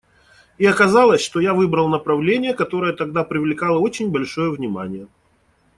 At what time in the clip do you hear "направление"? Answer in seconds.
1.87-2.55